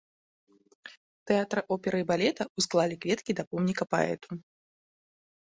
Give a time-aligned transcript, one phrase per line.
[1.31, 4.29] Тэатра оперы і балета, усклалі кветкі да помніка паэту.